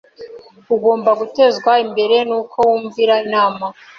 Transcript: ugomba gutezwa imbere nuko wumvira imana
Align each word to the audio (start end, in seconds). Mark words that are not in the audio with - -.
ugomba 0.75 1.11
gutezwa 1.19 1.71
imbere 1.85 2.15
nuko 2.27 2.57
wumvira 2.67 3.13
imana 3.25 3.65